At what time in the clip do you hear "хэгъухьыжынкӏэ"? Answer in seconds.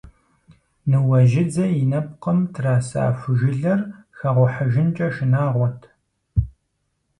4.17-5.07